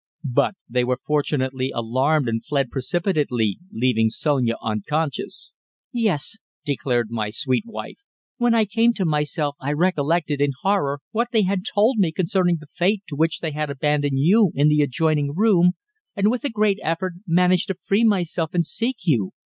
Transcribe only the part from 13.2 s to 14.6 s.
they had abandoned you